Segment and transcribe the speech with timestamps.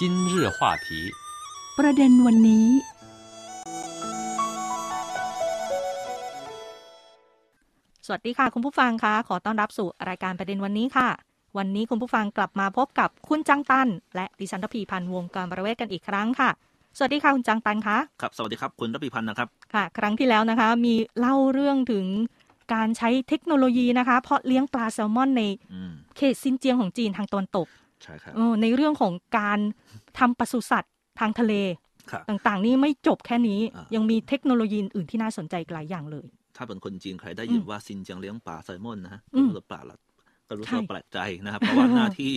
[0.00, 0.88] 今日话题
[1.78, 2.66] ประเด็นวันนี้
[8.06, 11.08] สวัสดีค่ะ คุณผู้ฟังคะขอต้อนรับสู่รายการประเด็นวันนี้ค่ะ
[11.58, 16.50] วันนี้คุณผู้ฟังกลับมาพบกับคุณจังตัน และดิฉันทพีพันธ์วงการประเวศกันอีกครั้งค่ะ
[16.96, 22.06] สวัสดีค่ะคุณจังตันคะครับสวัสดีครับคุณรพีพันธ์นะครับค่ะ ครั้งที่แล้วนะคะ มีเล่าเรื่องถึง
[22.74, 25.42] การใช้เทคโนโลยีนะคะ เพาะเลี้ยงปลาแซลมอนใน
[26.16, 27.68] เขตซินเจียงของจีนทางตอนตก
[28.02, 29.58] ใช่ครับเออในเรื่องของการ
[30.18, 31.54] ทำปศุสัตว์ทางทะเล
[32.10, 39.98] ครับต่างๆ นี่ไม่จบแค่นี้อ่ายัยังมีเทคโนโลยีอื่นที่น่าสนใจอีกหลายอย่างเลย ถ้าเป็นคนจีนใครได้ยินว่าซินเจียงเลี้ยงปลาแซลมอนนะฮะอืก็มรู้สึกแปลกละ
[40.48, 42.34] ก็รู้สึกใช่แปลกใจนะครับ เพราะว่าหน้าที่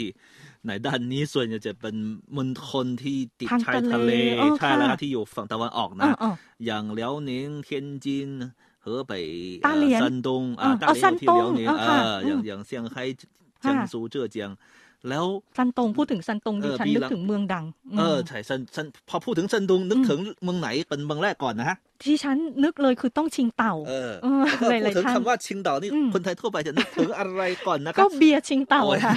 [0.68, 1.96] ในด้านนี้ส่วนใหญ่จะเป็น
[2.38, 8.30] มณฑลที่ติดทางชายทะเลทะเลเออใช่แล้วคค่ะรับที่อยู่ฝั่งตะวันออกเอนะอเอออย่างเหลียวหนิงเทียนจิน
[8.84, 9.14] เหอไป
[9.66, 13.04] 大连ซันดงอ่าเออต้าเอาเหลีซัยวนที่ตงเหลียวหนิงเออเอค่ะออย่างอืมอย่างเซี่ยงไฮ้
[13.66, 13.80] ค่ะ
[14.30, 14.42] เจี
[15.04, 15.26] ยงซูเจ้อเจียงแล้ว
[15.58, 29.16] ซันตงพูดถึงซันตงเอดิอฉันปีนึกละถึงเมืองดังมเออใช่ซันซันพอพูดถึงซันดงนึกอืมถึงเมืองไหนเป็นเมืองแรกก่อนนะฮะที่ฉันนึกเลยคือต้องชิงเต่า เออเออแล้วก็หลายๆพูดถึงท่านคำว่าชิงเต่านี่อืมคนไทยทั่วไปจะนึกถึงอะไรก่อนนะครัก็บเบียร์ชิงเต่าโอ้ยค่ะ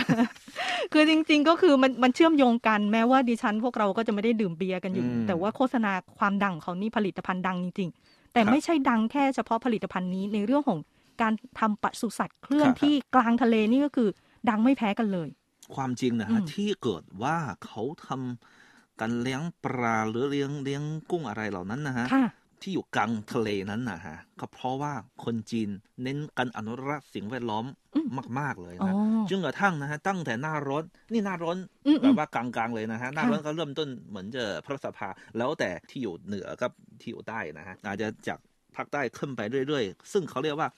[0.93, 10.79] คือจริง ๆ ก็คือมันมันเชื่อมโยงกันแม้ว่าดิฉัน พวกเราก็จะไม่ได้ดื่มเบียร์กันอยู่อืมแต่ว่าโฆษณาความดังของเขานี่ผลิตภัณฑ์ดังจริง ๆ แต่ครับไม่ใช่ดังแค่เฉพาะผลิตภัณฑ์นี้ในเรื่องของ
[11.23, 14.09] การทำปศุสัตว์เคลื่อนครับที่กลางทะเลนี่ก็คือ
[14.49, 15.29] ดังไม่แพ้กันเลย
[15.75, 22.27] ความจริงนะอืฮะมที่เกิดว่าเขาทำการเลี้ยงปลาหรือเลี้ยงเลี้ยงกุ้งอะไรเหล่านั้นนะฮะค่ะ
[22.63, 24.93] ที่อยู่กลางทะเลนั้นนะฮะก็เพราะว่า
[25.25, 25.69] คนจีน
[26.03, 28.95] เน้นการอนุรักษ์สิ่งแวดล้อมอืมมาก ๆ เลยอ๋อนะ
[29.29, 31.57] จนกระทั่งนะฮะตั้งแต่หน้าร้อนนี่หน้าร้อน
[31.87, 38.39] อืมแบบว่ากลางๆเลยนะฮะหน้าค่ะร้อนก็เริ่มต้นเหมือนจะพระสภา แล้วแต่ที่อยู่เหนือกับที่อยู่ใต้นะฮะอาจจะจาก
[38.77, 40.69] ภาคใต้ขึ้นไปเรื่อย ๆ ซึ่งเขาเรียกว่า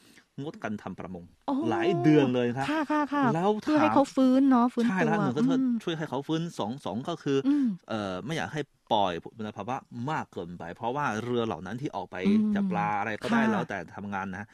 [0.43, 8.61] งดการทำประมงอ๋อหลายเดือนเลยครับ ค่ะค่ะค่ะแล้วเพื่อให้ถามเขาฟื้นเนาะฟื้นใช่ตัวแล้วหนึ่งก็คืออืมช่วยให้เขาฟื้นสองสองก็คือออืมเอ่อไม่อยากให้
[8.93, 9.77] ปล่อยมลภาวะ
[10.11, 14.45] มากเกินไป เพราะว่าเรือเหล่านั้นที่ออกไปอืมจับปลาอะไรก็ได้ค่ะแล้วแต่ทำงานนะ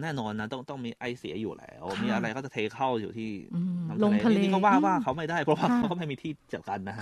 [0.00, 6.96] แน่นอนนะต้องต้องมีไอเสียอยู่แล้วค่ะมีอะไรก็จะเทเข้าอยู่ที่อืมน้ำลงทะเลนี่ก็ว่าอืมว่าเขาไม่ได้เพราะว่าค่ะเขาก็ไม่มีที่จัดการนะ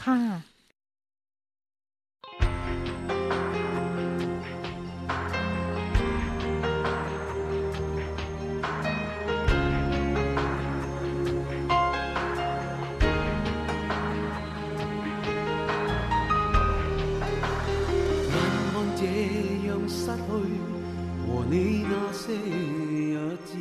[22.29, 23.17] 些日
[23.47, 23.57] 子，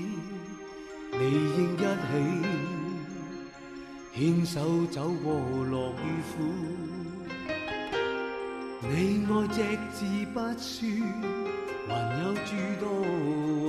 [1.14, 1.18] 你
[1.56, 2.12] 应一起
[4.14, 4.56] 牵手
[4.88, 5.26] 走过
[5.72, 5.74] 乐
[6.04, 6.36] 与苦。
[8.82, 9.56] 你爱只
[9.94, 9.98] 字
[10.34, 10.84] 不说，
[11.88, 11.90] 还
[12.24, 12.50] 有诸
[12.82, 12.84] 多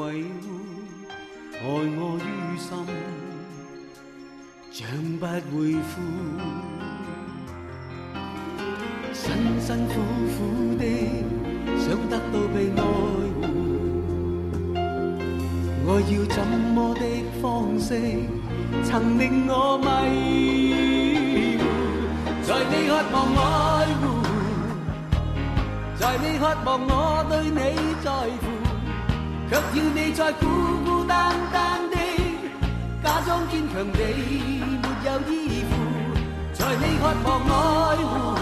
[0.08, 0.10] 維
[0.42, 0.44] 護，
[1.52, 1.62] 愛
[1.96, 2.26] 我于
[2.58, 2.66] 心，
[4.72, 4.78] 像
[5.20, 5.22] 不
[5.56, 5.90] 会负。
[9.12, 9.24] 辛
[9.60, 9.92] 辛苦
[10.34, 10.36] 苦
[10.76, 10.82] 的
[11.78, 12.82] 想得到被愛
[15.90, 17.00] 我要怎麼的
[17.40, 17.88] 方式
[18.84, 21.64] 曾令我迷糊？
[22.44, 24.04] 在你渴望愛護，
[25.98, 27.58] 在你渴望我對你
[28.04, 28.44] 在乎，
[29.48, 30.44] 卻要你再孤
[30.84, 31.96] 孤單單的
[33.02, 33.98] 假裝堅強地
[34.82, 35.32] 沒有依
[35.70, 35.72] 附，
[36.52, 38.36] 在你渴望愛護。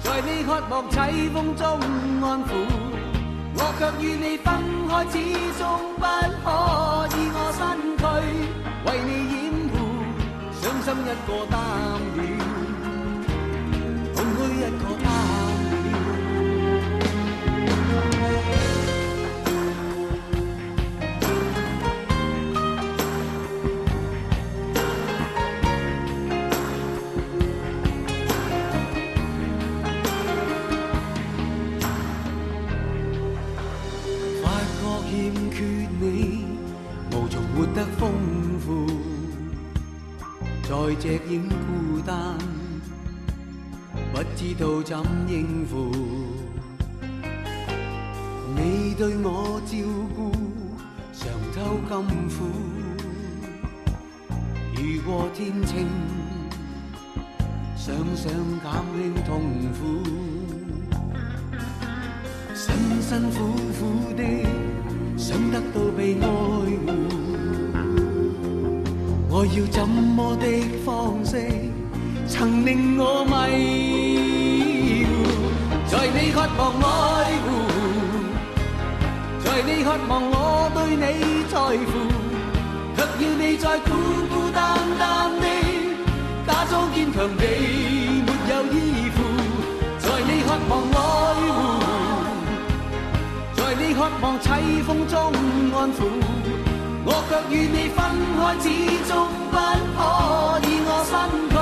[0.00, 1.80] 在你渴望凄风中
[2.22, 2.52] 安撫，
[3.62, 4.48] 我却与你分
[4.88, 5.14] 开，始
[5.58, 5.62] 终
[5.96, 6.46] 不可
[7.14, 7.60] 以我身
[8.00, 8.02] 躯，
[8.86, 9.38] 为你掩
[9.70, 9.76] 护，
[10.60, 11.54] 伤心一個擔
[12.16, 12.18] 了，
[63.10, 63.38] 辛苦
[63.76, 64.22] 苦的
[65.16, 66.24] 想得到被爱
[66.86, 66.86] 护，
[69.28, 70.46] 我要怎么的
[70.84, 71.44] 方式
[72.28, 75.10] 曾令我迷糊？
[75.88, 76.86] 在你渴望爱
[77.42, 77.48] 护，
[79.44, 81.58] 在你渴望我对你在
[81.90, 81.92] 乎，
[82.94, 83.90] 却要你再孤
[84.30, 85.44] 孤单单的
[86.46, 87.42] 假装坚强地
[94.20, 95.32] 望凄风中
[95.74, 95.98] 安抚，
[97.04, 97.98] 我却与你分
[98.36, 98.64] 开，始
[99.08, 99.12] 终
[99.50, 99.56] 不
[99.96, 99.98] 可
[100.66, 101.12] 以我身
[101.50, 101.54] 躯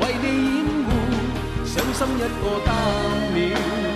[0.00, 0.24] 为你
[0.56, 0.88] 掩护，
[1.64, 2.68] 伤心一个得
[3.34, 3.91] 了，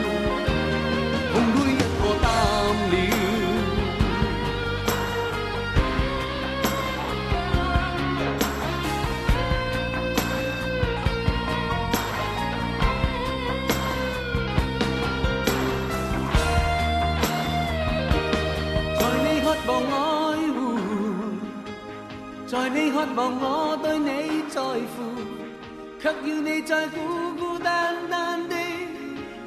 [26.66, 26.98] 在孤
[27.38, 28.56] 孤单单的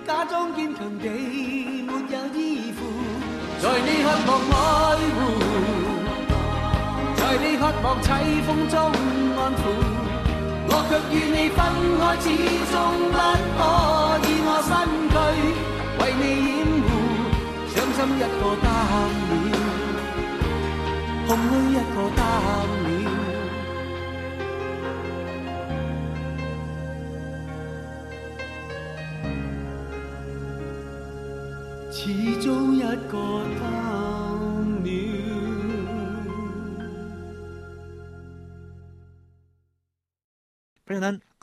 [0.08, 1.10] 假装坚强地
[1.84, 2.80] 没有依附。
[3.62, 4.56] 在你渴望爱
[5.18, 5.20] 护，
[7.18, 8.08] 在你渴望凄
[8.48, 8.74] 风中
[9.36, 9.62] 安抚，
[10.70, 11.60] 我却与你分
[12.00, 12.26] 开，始
[12.72, 12.74] 终
[13.12, 13.20] 不
[13.60, 13.62] 可
[14.24, 14.72] 以我身
[15.12, 15.14] 躯
[16.00, 16.88] 为你掩护，
[17.68, 18.66] 伤心一個擔
[19.28, 19.44] 了，
[21.28, 22.18] 空虚一個擔
[22.86, 23.19] 了。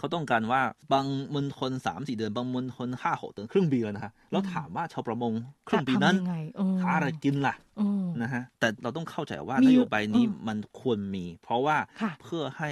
[0.06, 0.62] เขาต้องการว่า
[0.92, 5.32] บางมณฑลสามสี่เดือน บางมณฑลห้าหกเดือนครึ่งปีเลยนะฮะแล้วถามว่าชาวประมง
[5.68, 12.70] ครึ่งปีนั้นจะทำยังไงเออหาอะไรกินล่ะเออนะฮะแต่เราต้องเข้าใจว่ามีนอยู่โยบายนี้อืมมันควรมี เพราะว่าค่ะเพื่อให้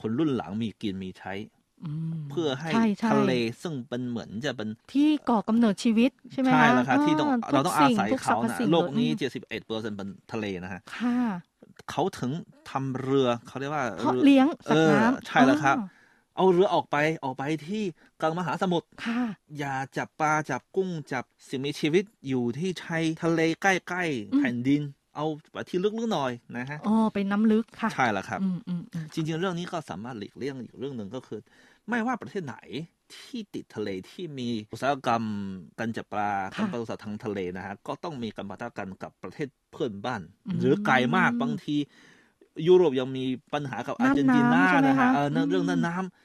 [0.00, 1.32] คนรุ่นหลังมีกินมีใช้
[2.12, 3.32] มเพื่อให้ใช่ใช่ทะเล
[3.62, 11.18] ซึ่งเป็นเหมือนจะเป็นที่ก่อกำเนิดชีวิตใช่ไหมคะใช่แล้วครับที่ต้องทุกเราต้องอาศัยสิ่ทุกเขาสรรพนะสิ่งโลกนี้อืมเจ็ดสิบเอ็ดเปอร์เซ็นต์เป็นทะเลนะฮะค่ะ
[11.90, 12.30] เขาถึง
[12.70, 15.86] ทำเรือเขาเรียกว่าเพาะรือเลี้ยงสัเอตว์อน้ำใช่แล้วครับอ๋อ
[16.36, 17.82] เอาเรือออกไปออกไปที่
[18.20, 19.20] กลางมหาสมุทรค่ะ
[19.58, 24.82] อย่าจับปลาจับกุ้งจับสิ่งมีชีวิตอยู่ที่ชายทะเลใกล้อืมๆแผ่นดิน
[25.16, 31.40] เอาไปที่ลึกๆหน่อยนะฮะอ๋อเป็นน้ำลึกค่ะใช่แล้วครับอืมอืมอืมจริงๆเรื่องนี้ก็สามารถหลีกเลี่ยงอีกเรื่องหนึ่งก็คือ
[31.88, 32.56] ไม่ว่าประเทศไหน
[33.14, 35.22] ที่ติดทะเลที่มีอุตสาหกรรม
[35.78, 40.22] การจับปลาการปศุสัตว์ทางทะเลนะฮะก็ต้องมีการปะทะกันกับประเทศเพื่อนบ้าน
[40.58, 41.76] หรือไกลมากบางที
[42.68, 43.24] ยุโรปยังมี
[43.54, 46.21] ปัญหากับอาร์เจนตินาน้ำน้ำใช่ไหมนะฮะคะเออนั่นอืมเรื่องนั้นน้ำ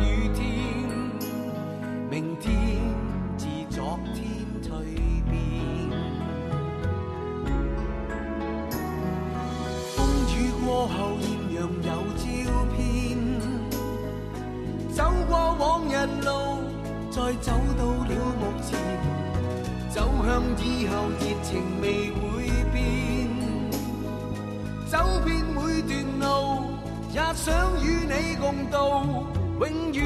[0.00, 0.44] 雨天，
[2.10, 2.54] 明天
[3.36, 4.24] 自昨天
[4.62, 4.68] 蜕
[5.30, 5.32] 变。
[9.94, 9.98] 風
[10.34, 12.22] 雨過後豔陽有照
[12.76, 12.78] 片，
[14.92, 14.98] 走
[15.28, 16.28] 過往日路，
[17.10, 18.10] 再走到了
[18.40, 18.78] 目前，
[19.90, 22.22] 走向以後熱情未會
[22.72, 22.74] 變。
[24.90, 26.24] 走遍每段路，
[27.12, 27.44] 也想
[27.82, 29.26] 與你共度
[29.60, 30.04] 永远，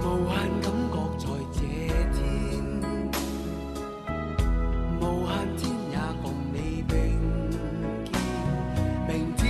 [0.00, 0.32] 无限
[0.62, 1.58] 感觉在这
[2.14, 2.16] 天，
[5.00, 6.92] 无限天也共你并
[8.04, 8.08] 肩。
[9.08, 9.42] 明天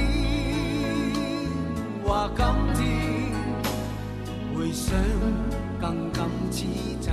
[2.03, 2.41] 或今
[2.75, 2.81] 天。
[4.57, 4.97] 回想
[5.81, 6.65] 更感此
[7.03, 7.13] 際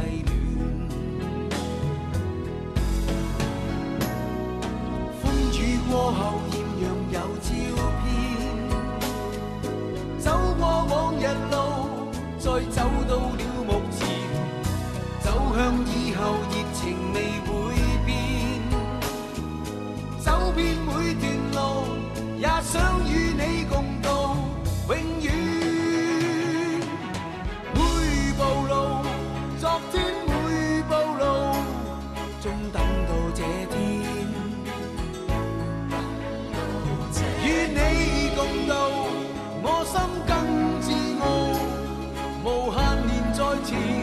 [43.51, 44.00] 爱情。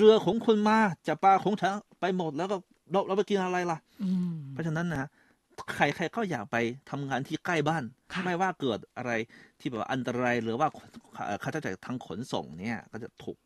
[0.00, 2.56] เอาเรือของคุณมาจับปลาของฉันไปหมดแล้วก็
[2.92, 5.08] เราเราไปกินอะไรล่ะอืมเพราะฉะนั้นนะ
[5.74, 6.56] ใครใครก็อยากไป
[6.90, 9.12] ทำงานที่ใกล้บ้านค่ะไม่ว่าเกิดอะไร
[9.60, 10.68] ที่แบบว่าอันตรายหรือว่า
[11.14, 13.36] เอ่อค่าใช้จ่ายทางขนส่งเนี่ย ก็จะถูก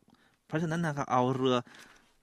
[0.47, 1.55] เพราะฉะนั้นนะครับเอาเรือ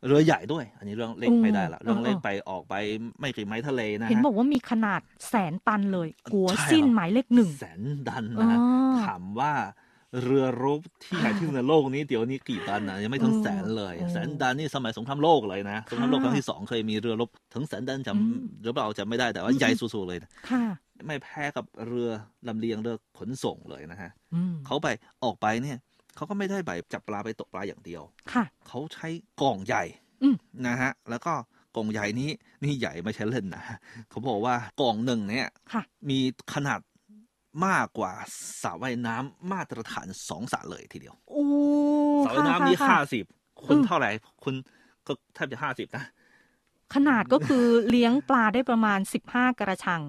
[0.06, 2.74] เรือใหญ่ด้วย อันนี้เรื่องเล็กไม่ได้ละเรื่องเล็กไปออกไป
[3.18, 8.62] ไม่กี่ไม้ทะเลนะเห็นฮะบอกว่ามีขนาดแสนตันเลยกัวใช่สิ้นเหรอหมายเลขหนึ่งแสนดันอ๋นะฮะอ
[9.04, 9.52] ถามว่า
[10.22, 20.64] เรือรบที่ใหญ่ที่สุดในโลกนี้เดี๋ยวนี้กี่ตันนะยังไม่ถึงแสนเลยอืมแสนดันนี่สมัยสงครามโลกเลยนะสงครามโลกครั้งที่สองเคยมีเรือรบถึงแสนดันจอืมำหรือเปล่าจำไม่ได้แต่ว่าอืมใหญ่สุดๆเลยนะค่ะ
[21.06, 22.10] ไม่แพ้กับเรือ
[22.48, 24.88] ลำเลียงเรือขนส่งเลยนะฮะอืมเขาไป
[25.24, 25.78] ออกไปเนี่ย
[26.16, 28.02] เขาก็ไม่ได้ไปจับปลาไปตกปลาอย่างเดียว
[28.32, 29.08] ค่ะเขาใช้
[29.42, 29.84] กล่องใหญ่
[30.22, 31.32] อืมนะฮะ แล้วก็
[31.76, 32.30] กล่องใหญ่นี้
[32.64, 33.62] นี่ใหญ่ไม่ใช่เล่นนะ
[34.10, 36.18] เขาบอกว่ากล่องหนึ่งเนี่ยค่ะมี
[36.54, 36.80] ขนาด
[37.66, 38.12] มากกว่า
[38.62, 41.44] สระว่ายน้ำมาตรฐานสองสระเลยทีเดียวโอ้
[42.24, 43.24] สระว่ายน้ำนี่ค่ะห้าค่ะสิบ
[43.66, 44.10] คุณอืมเท่าไหร่
[44.44, 44.54] คุณ
[45.06, 46.04] ก็แทบจะห้าสิบนะ
[46.94, 50.02] ขนาดก็คือเลี้ยงปลาได้ประมาณ15กระชัง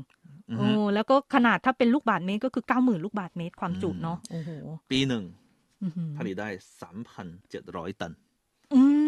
[0.50, 4.50] อือโอ้ฮึแล้วก็ขนาดถ้าเป็นลูกบาทเมตรก็คือ90,000ลูกบาทเมตรความจุอืมเนาะโอ้โห
[4.92, 5.24] ปีหนึ่ง
[5.84, 6.50] อื้อหือผลิตได้
[6.82, 8.12] สามพันเจ็ดร้อยตัน
[8.74, 9.03] อืมค่ะ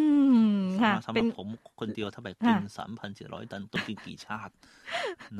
[1.06, 1.48] สำหเป็รันบผม
[1.80, 4.54] คนเดียวถ้าไปกินค่ะสามพันเจ็ดร้อยตันต้องกินกี่ชาติ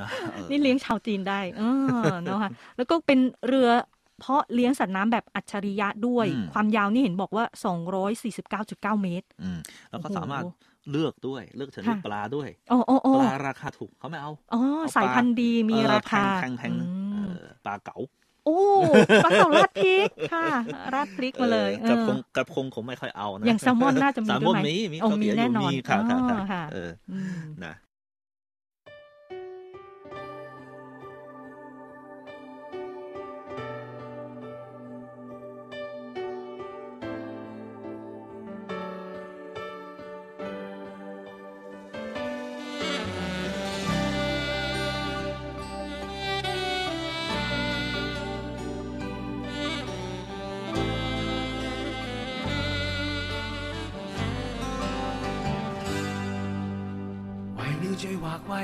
[0.02, 1.64] นะออนี่เลี้ยงชาวจีนได้เอ
[2.12, 3.70] อเนาะค่ะแล้วก็เป็นเรือ
[4.20, 7.46] เพาะเลี้ยงสัตว์น้ำแบบอัจฉริยะด้วย ความยาวนี่เห็นบอกว่า
[8.44, 10.44] 249.9 เมตรอืมแล้วก็โอ้โหสามารถ
[10.92, 17.98] เลือกด้วยเลือกชนิดค่ะปลาด้วยโอ้โอ้โอ้ปลาราคาถูกเขาไม่เอาอ๋อเอาปลาสายพันธุ์ดีมีเออราคาแพงๆแพงๆนะอืมเออปลาเก๋า
[18.46, 18.58] โอ้
[19.24, 20.48] ปลาเก๋าราดพริกค่ะ
[20.94, 27.74] ราดพริกมาเลยออกระพงเออกระพงผมไม่ค่อยเอานะอย่างแซลมอนน่าจะมีแซลด้มวอยนไหมมีมีโอ้ข้าวมีเตี๋ยวแน่อยู่นอนมีค่ะค่ะอ๋อค่ะค่ะเอออืมนะ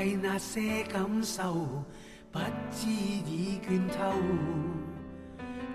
[0.02, 1.54] 為那些感受，
[2.32, 2.40] 不
[2.72, 4.12] 知已倦透。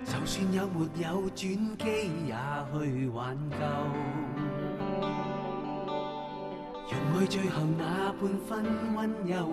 [0.04, 2.34] 就算有没有轉機，也
[2.74, 3.56] 去挽救。
[6.90, 9.48] 容許最後那半分溫柔，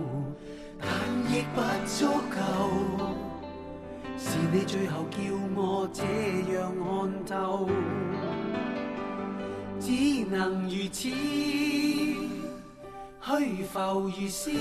[0.77, 0.89] 但
[1.31, 2.37] 亦不足夠。
[4.17, 5.17] 是你最後叫
[5.55, 6.03] 我這
[6.51, 6.53] 樣
[6.83, 7.69] 看透，
[9.79, 11.07] 只能如此。
[13.27, 13.79] 虛浮
[14.15, 14.51] 如斯，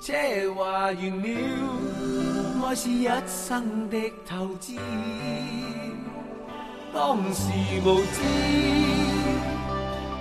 [0.00, 1.26] 這話完了，
[2.68, 4.78] 愛是一生的投資。
[6.94, 7.50] 當時
[7.84, 8.22] 無知，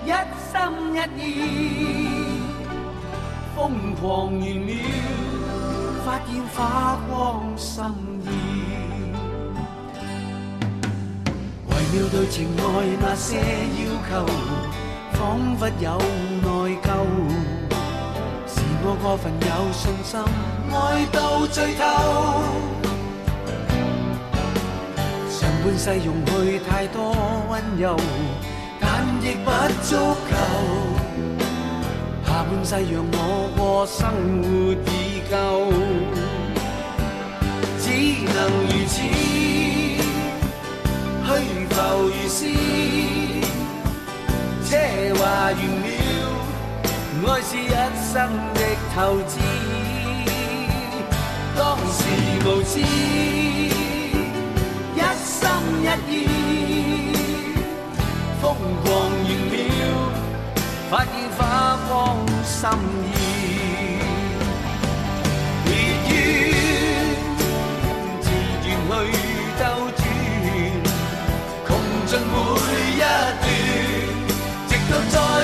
[0.04, 0.10] 一
[0.50, 0.58] 心
[0.96, 1.24] 一意，
[3.56, 3.60] 瘋
[4.02, 4.74] 狂完了，
[6.04, 7.86] 發現花光心
[8.24, 8.28] 意。
[11.70, 12.64] 為了對情愛
[13.00, 13.30] 那些
[13.78, 13.80] 要
[14.10, 14.12] 求，
[15.22, 16.00] 仿佛有
[16.42, 16.48] 內
[16.82, 16.88] 疚。
[18.48, 20.12] 是我過分有信心，
[20.74, 20.76] 愛
[21.12, 21.82] 到最後。
[25.30, 27.14] 上半世用去太多
[27.52, 27.96] 溫柔，
[28.80, 28.84] 但
[29.22, 29.48] 亦不
[29.84, 29.96] 足
[30.32, 30.34] 夠。
[32.26, 33.16] 下半世讓我
[33.56, 34.00] 過生
[34.42, 34.50] 活
[34.90, 35.70] 已夠，
[37.80, 37.86] 只
[38.34, 38.94] 能如此。
[41.24, 41.30] 虛
[41.70, 41.76] 浮
[42.10, 42.40] 如斯，
[44.72, 44.78] 这
[45.16, 45.86] 话完了，
[47.28, 47.68] 爱是一
[48.14, 48.16] 生
[48.54, 48.60] 的
[48.96, 49.38] 投资。
[51.58, 51.60] 当
[51.92, 52.00] 时
[52.46, 52.80] 无知，
[54.96, 55.36] 一心
[55.84, 56.16] 一意，
[58.42, 58.44] 疯
[58.82, 58.88] 狂
[59.26, 59.56] 完了，
[60.90, 61.40] 发现花
[61.90, 61.92] 光
[62.46, 62.56] 心
[63.14, 63.21] 意。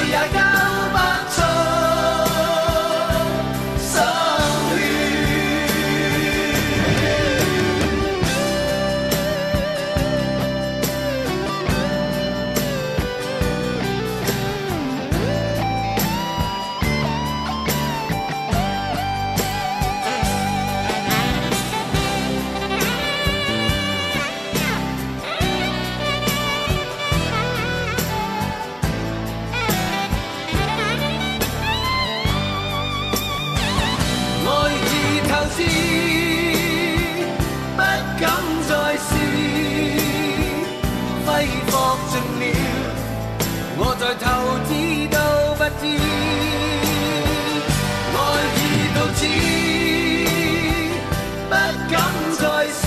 [0.10, 0.47] Yeah.
[48.14, 48.18] 愛
[48.58, 48.60] 已
[48.96, 49.20] 到此，
[51.50, 51.54] 不
[51.92, 51.96] 敢
[52.38, 52.84] 再試，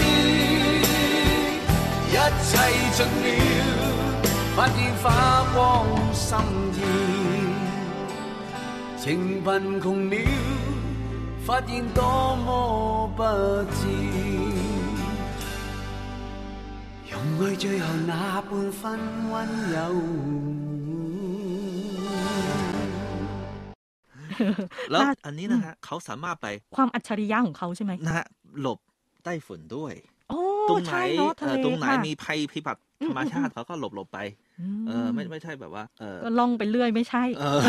[2.08, 2.12] 一
[2.48, 2.52] 切
[2.96, 3.28] 盡了，
[4.56, 5.04] 發現花
[5.54, 5.58] 光
[6.12, 6.28] 心
[6.74, 6.78] 意，
[8.98, 9.02] 情
[9.44, 9.48] 貧
[9.80, 10.14] 窮了，
[11.46, 11.98] 發現多
[12.36, 12.48] 麼
[13.16, 13.22] 不
[13.74, 13.80] 智。
[17.10, 18.98] 用愛最後那半分
[19.32, 19.34] 溫
[19.72, 19.78] 柔。
[24.90, 28.26] แล้วน่าอันนี้นะฮะเขาสามารถไปความอัจฉริยะของเขาใช่ไหมนะฮะ
[28.60, 28.78] หลบ
[29.24, 29.94] ใต้ฝุ่นด้วย
[30.30, 34.18] โอ้ตรงไหนใช่เนาะทะเอ่เลอตรงไหนค่ะมีภัยพิบัติธรรมชาติเขาก็หลบหลบไป
[34.80, 37.60] มเออไม่ไม่ใช่แบบว่าเออก็ล่องไปเรื่อยไม่ใช่เออ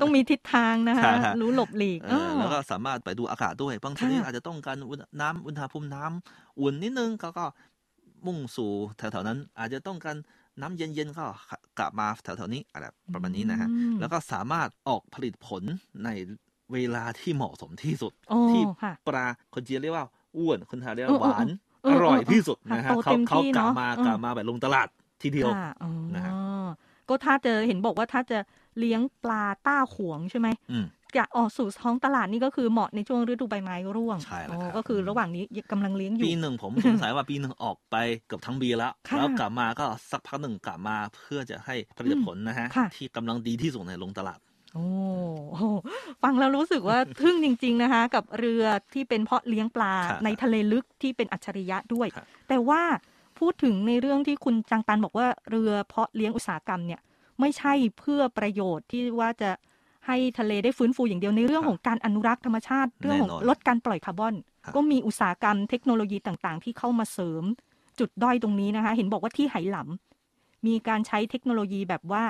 [0.00, 7.44] ต้องมีทิศทางนะคะใช่ฮะรู้หลบหลีกเออแล้วก็สามารถไปดูอากาศด้วยบางชนิดค่ะอาจจะต้องการอุณน้ำอุณหภูมิน้ำอุ่นนิดนึงเขาก็
[8.26, 10.16] มุ่งสู่แถวๆนั้น อาจจะต้องการ
[10.60, 11.24] น้ำเย็นๆก็
[11.78, 15.62] กลับมาแถวๆนี้อะไรประมาณนี้นะฮะอืมแล้วก็สามารถออกผลิตผล
[16.04, 16.10] ใน
[16.72, 21.48] เวลาที่เหมาะสมที่สุดโอ้ที่ค่ะปลาคนจีนเรียกว่าอ้วนคนไทยเรียกเออว่าเออหวาน
[21.84, 24.88] เอออเออร่อยเออที่สุดนะฮะโตเขาเต็มเขาที่กลับเนอะมาเออกลับมาแบบลงตลาด
[25.22, 26.32] ทีเดียวค่ะอ๋อนะฮะ
[27.08, 28.38] ก็ถ้าจะเห็นบอกว่าถ้าจะ
[28.78, 30.48] เลี้ยงปลาต้าขวงใช่ไหม
[31.06, 44.38] อืมจะออกสู่ท้องตลาดนี่ก็คือเหมาะในช่วงฤดูใบไม้ร่วงใช่แล้วอ๋อครับก็คือระหว่างนี้กำลังเลี้ยงอยู่ ปีหนึ่งผมสงสัยว่าปีหนึ่งออกไปเกือบทั้งปีแล้วค่ะแล้วกลับมาก็สักพักหนึ่งกลับมาเพื่อจะให้ผลิตผลนะฮะค่ะที่กำลังดีที่สุดในลงตลาด
[44.74, 44.86] โอ้
[45.56, 45.62] โห
[46.22, 48.64] ฟังแล้วรู้สึกว่าทึ่งจริง ๆนะคะ กับเรือ
[48.94, 52.82] ที่เป็นเพาะเลี้ยงปลาครับในทะเลลึกที่เป็นอัจฉริยะด้วยครับแต่ว่า
[53.38, 57.00] พูดถึงในเรื่องที่คุณจังตันบอกว่าเรือเพาะเลี้ยงอุตสาหกรรมเนี่ย
[57.40, 59.50] ไม่ใช่เพื่อประโยชน์ที่ว่าจะ
[60.06, 67.44] ให้ทะเลได้ฟื้นฟูอย่างเดียวในเรื่องของการอนุรักษ์ธรรมชาติ เรื่องของแน่นอนลดการปล่อยคาร์บอนครับก็มีอุตสาหกรรมเทคโนโลยีต่างๆ ที่เข้ามาเสริม
[67.98, 72.24] จุดด้อยตรงนี้นะคะ เห็นบอกว่าที่ไหหลำมีการใช้เทคโนโลยีแบบว่า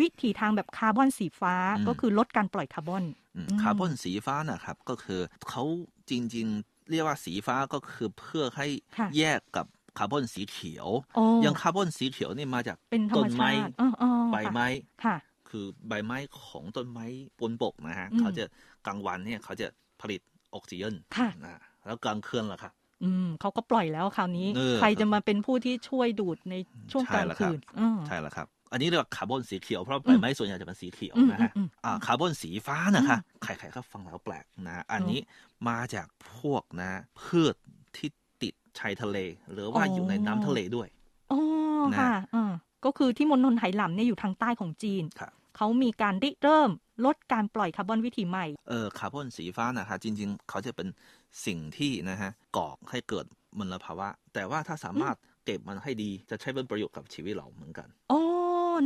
[0.00, 3.04] วิถีทางแบบคาร์บอนสีฟ้าอืมก็คือลดการปล่อยคาร์บอน
[3.36, 5.62] อืมอืมคาร์บอนสีฟ้านะครับก็คือเขา
[6.10, 8.66] จริงๆ เรียกว่าสีฟ้าก็คือเพื่อให้
[8.98, 9.66] ค่ะแยกกับ
[9.98, 14.66] คาร์บอนสีเขียวโอ้อย่างคาร์บอนสีเขียวนี่มาจากเป็นธรรมชาติต้นไม้อ๋ออ๋อใบไม้
[15.50, 17.06] ค่ะคือใบไม้ของต้นไม้
[17.40, 18.44] บนบกนะฮะอืมเขาจะ
[18.86, 19.66] กลางวันเนี่ยเขาจะ
[20.00, 20.20] ผลิต
[20.54, 22.72] ออกซิเจนค่ะนะแล้วกลางคืนล่ะครับ
[23.04, 26.54] อืมเขาก็ปล่อยแล้วคราวนี้เออใครจะมาเป็นผู้ที่ช่วยดูดใน
[26.92, 35.20] ช่วงกลางใช่แล้วครับคืนอืมใช่แล้วครับ อันนี้เรียกว่าคาร์บอนสีเขียวเพราะอืใบมไม้ส่วนใหญ่จะเป็นสีเขียวอืมนะฮะอืมอืมอ่าคาร์บอนสีฟ้านะคะใครๆก็ฟังแล้วแปลกนะอันนี้
[35.68, 37.54] มาจากพวกนะพืช
[37.96, 38.08] ที่
[38.42, 39.18] ติดชายทะเล
[39.52, 40.88] หรือว่าอ๋อออยู่ในน้ำทะเลด้วย
[41.32, 41.40] อ๋อ
[41.92, 42.52] นะค่ะอ่า
[42.84, 46.70] ก็คือที่มณฑลไหหลำเนี่ยอยู่ทางใต้ของจีนครับ เขามีการริเริ่ม
[47.04, 50.88] ลดการปล่อยคาร์บอนวิถีใหม่ เออคาร์บอนสีฟ้านะฮะจริง ๆ เขาจะเป็น
[51.46, 53.26] สิ่งที่นะฮะก่อให้เกิด
[53.58, 58.20] มลภาวะ แต่ว่าถ้าสามารถเก็บมันให้ดีจะใช้เป็นประโยชน์กับชีวิตเราเหมือนกัน โอ้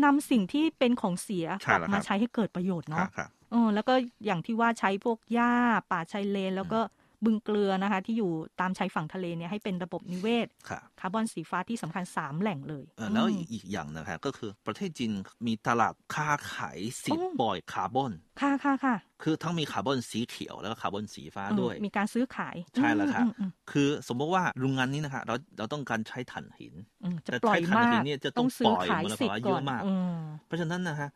[0.04, 5.52] นำสิ่งที่เป็นของเสียใช่กลับแล้วครัมาบใช้ให้เกิดประโยชน์ครัเนาะบครับเออแล้วก็อย่างที่ว่าใช้พวกหญ้า
[5.90, 6.80] ป่าชายเลนแล้วก็
[7.24, 15.10] บึงเกลือนะคะ ที่อยู่ตามชายฝั่งทะเลเนี่ยให้เป็นระบบนิเวศครับคาร์บอนสีฟ้าที่สำคัญสามแหล่งเลยเออแล้วอืมอีกอย่างนะครับก็คือประเทศจีน
[15.46, 31.08] มีตลาดค้าขายสิทธิ์โอ้ปล่อยคาร์บอนค่ะค่ะค่ะคือทั้งมีคาร์บอนสีเขียวแล้วก็คาร์บอนสีฟ้าเออด้วย มีการซื้อขายใช่แล้วครับอืมอืมคือสมมติว่าโรงงานนี้นะฮะเราเราต้องการใช้ถ่านหินอืมจะแต่ปล่อยใช้ถ่านมาหิกนเนี่ยจะต้ต้อองงซื้อปล่อยขายมลสิทภาวะธิ์เยก่ออะนมากอืมเพราะฉะนั้นนะฮะ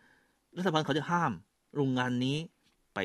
[0.58, 1.32] รัฐบาลเขาจะห้าม
[1.76, 2.36] โรงงานนี้
[2.94, 2.98] ไป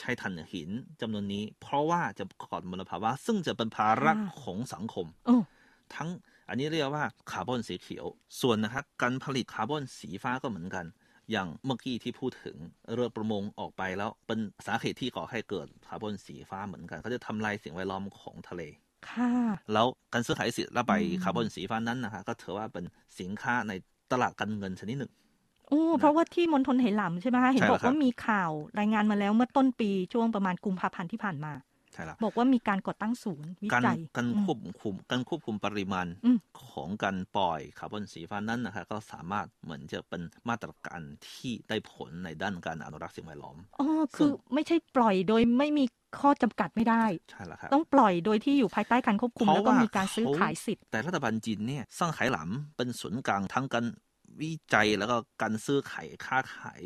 [0.00, 5.36] ใช้ถ่านหินจำนวนนี้ เพราะว่าจะก่อมลภาวะ ซึ่งจะเป็นภาระค่ะของสังคมโอ้
[5.94, 6.08] ทั้ง
[6.48, 8.06] อันนี้เรียกว่าคาร์บอนสีเขียว
[8.40, 10.86] ส่วนนะครับการผลิตคาร์บอนสีฟ้าก็เหมือนกัน
[11.30, 12.56] อย่างเมื่อกี้ที่พูดถึง
[12.92, 18.62] เรือประมงออกไปแล้วเป็นสาเหตุที่ก่อให้เกิดคาร์บอนสีฟ้าเหมือนกันเขาจะทำลายสิ่งแวดล้อมของทะเล
[19.10, 19.30] ค่ะ
[19.72, 22.84] แล้วการซื้อขายสิทธิ์ระบายอืมคาร์บอนสีฟ้านั้นนะฮะก็ถือว่าเป็น
[23.20, 23.72] สินค้าใน
[24.12, 25.12] ตลาดการเงินชนิดหนึ่ง
[25.68, 31.52] โอ้ เพราะว่าที่มณฑลไหหลำใช่ไหมคะ เห็นบอกใช่แล้วครับว่ามีข่าวรายงานมาแล้วเมื่อต้นปีช่วงประมาณกุมภาพันธ์ที่ผ่านมา
[31.92, 36.38] ใช่แล้ว บอกว่ามีการก่อตั้งศูนย์วิการจัย การอืม ควบคุมการควบคุมปริมาณอืม
[36.70, 45.84] ของการปล่อยคาร์บอนสีฟ้านั้นนะครับก็สามารถเหมือนจะเป็นมาตรการที่ได้ผลในด้านการอนุรักษ์สิ่งแวดล้อม อ๋อ คือไม่ใช่ปล่อยโดยไม่มี
[46.20, 53.84] ข้อจำกัดไม่ได้ ใช่แล้วครับ ต้องปล่อยโดยที่อยู่ภายใต้การควบคุม เพราะแล้วก็ว่ามีการซื้อเขาขายสิทธิ์ แต่รัฐบาลจีนเนี่ยสร้างไหหลำเป็นศูนย์กลางทั้งการ
[54.40, 56.82] วิจัยแล้วก็การซื้อขายค้าขาย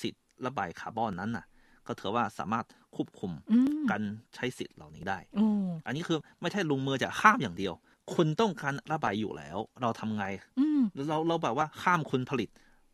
[0.00, 1.46] สิทธิ์ระบายคาร์บอนนั้นน่ะ
[1.86, 4.02] ก็ถือว่าสามารถควบคุมอืมการ
[4.34, 5.46] ใช้สิทธิ์เหล่านี้ได้โอ้
[5.86, 7.74] อันนี้คือไม่ใช่ลงมือจะห้ามอย่างเดียว
[8.14, 10.24] คุณต้องการระบายอยู่แล้ว เราทำไง
[10.58, 12.48] อืมเราเราแบบว่าห้ามคุณผลิต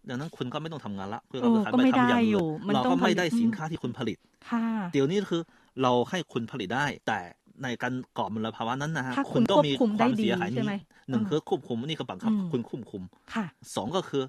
[0.09, 4.19] ดังนั้นคุณก็ไม่ต้องทำงานละเพื่อเออเราก็ไม่ได้ทำอย่างอยู่อื่นมันเราต้อก็งไม่ผลิตได้อืมสินค้าที่คุณผลิต
[4.51, 5.43] ค่ะเดี๋ยวนี้คือ
[5.83, 7.19] เราให้คุณผลิตได้ แต่
[7.62, 10.75] ในการก่อมลภาวะนั้นนะฮะถ้าคุณต้องมีควบคุมคได้วามดีเสียหายใช่นี้ไหม
[11.11, 13.03] หนึ่งอืมคือควบคุมนี่ก็บังคับอืมคุณควบคุม
[13.35, 14.23] ค่ะสองก็คือ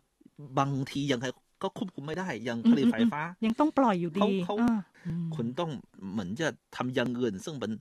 [0.58, 1.26] บางทียังไง
[1.64, 4.72] ก็ควบคุมไม่ได้ อย่างผลิตไฟฟ้า ยังต้องปล่อยอยู่ดีเขาอ่
[5.08, 5.72] อืมคุณต้อง
[6.12, 7.72] เหมือนจะทำอย่างอื่นซึ่งเป็น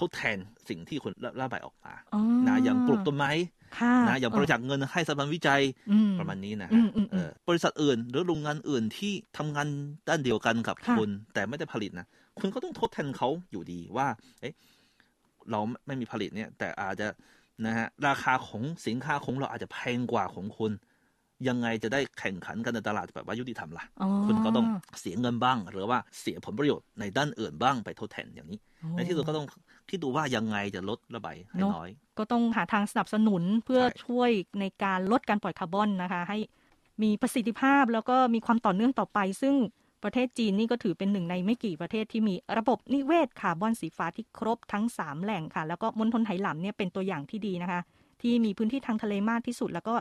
[0.00, 0.36] ทดแทน
[0.68, 3.30] สิ่งที่คุณระบายออกมาอ๋อนะอย่างปลูกต้นไม้
[3.78, 9.68] ค่ะนะอย่างบริจาคเงินให้สถาบันวิจัยอืมประมาณนี้นะอืฮะมอืมอืมเออบริษัทอื่น หรือโรงงานอื่นที่ทำงาน
[10.08, 12.06] ด้านเดียวกันกับค่ะคุณ แต่ไม่ได้ผลิตนะ
[12.38, 14.06] คุณก็ต้องทดแทนเขาอยู่ดีว่า
[14.40, 14.54] เอ๊ะ
[15.50, 17.06] เราไม่มีผลิตเนี่ย แต่อาจจะ
[17.66, 20.72] นะฮะราคาของสินค้าของเราอาจจะแพงกว่าของคุณ
[21.48, 24.66] ยังไงจะได้แข่งขันกันในตลาดแบบว่ายุติธรรมล่ะอ๋อคุณก็ต้อง
[25.00, 29.46] เสียเงินบ้าง หรือว่าเสียผลประโยชน์ในด้านอื่นบ้างไปทดแทนอย่างนี้โอ้ในที่สุดก็ต้อง
[29.90, 36.38] คิดดูว่ายังไงจะลดระบายให้เนอะน้อย ก็ต้องหาทางสนับสนุนเพื่อใช่ช่วยในการลดการปล่อยคาร์บอนนะคะ ให้
[37.02, 39.54] มีประสิทธิภาพแล้วก็มีความต่อเนื่องต่อไป ซึ่ง
[40.04, 47.80] ประเทศจีนนี่ก็ถือเป็นหนึ่งในไม่กี่ประเทศที่มีระบบนิเวศคาร์บอนสีฟ้าที่ครบทั้ง 3 แหล่งค่ะ แล้วก็มณฑลไหหลำเนี่ยเป็นตัวอย่างที่ดีนะคะ
[48.22, 49.94] ที่มีพื้นที่ทางทะเลมากที่สุด แล้วก็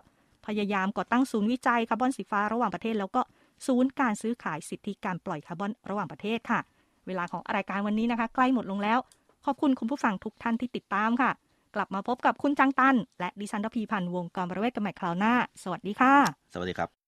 [0.45, 3.21] พยายามก่อตั้งศูนย์วิจัยคาร์บอนสีฟ้าระหว่างประเทศ แล้วก็
[3.67, 6.59] ศูนย์การซื้อขายสิทธิการปล่อยคาร์บอนระหว่างประเทศค่ะ
[7.07, 8.99] เวลาของรายการวันนี้นะคะ ใกล้หมดลงแล้ว
[9.45, 11.31] ขอบคุณคุณผู้ฟังทุกท่านที่ติดตามค่ะ
[11.75, 15.33] กลับมาพบกับคุณจังตัน และดิฉันทพีพันธ์วงกรประเวศกันใหม่คราวหน้า
[15.63, 16.13] สวัสดีค่ะ
[16.53, 16.98] สวัสดีครับ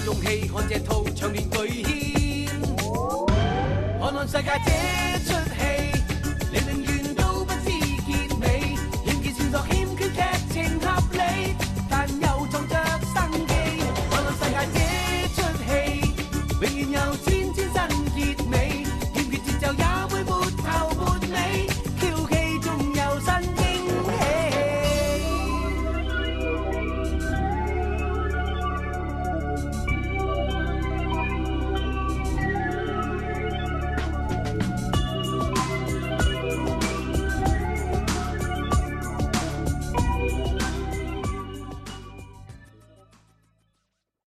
[0.00, 2.48] 有勇气看这套長年巨献，
[4.00, 5.09] 看看世界这